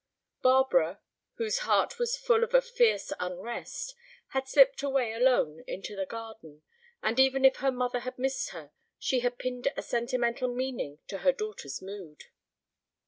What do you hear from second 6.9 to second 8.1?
and even if her mother